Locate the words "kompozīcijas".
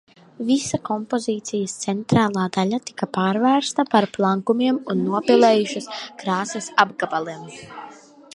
0.87-1.75